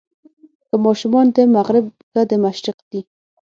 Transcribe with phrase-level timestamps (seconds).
[0.69, 3.01] که ماشومان د مغرب که د مشرق دي.